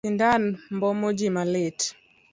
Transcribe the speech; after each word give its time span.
Sindan 0.05 0.43
mbomo 0.75 1.07
ji 1.17 1.27
malit. 1.35 1.79